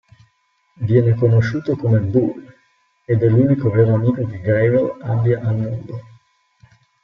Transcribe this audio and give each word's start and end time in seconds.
Viene 0.79 1.13
conosciuto 1.13 1.75
come 1.75 1.99
"Bull" 1.99 2.33
ed 3.05 3.21
è 3.21 3.27
l'unico 3.27 3.69
vero 3.69 3.93
amico 3.93 4.25
che 4.25 4.39
Gravel 4.41 4.97
abbia 4.99 5.39
al 5.41 5.55
mondo. 5.55 5.99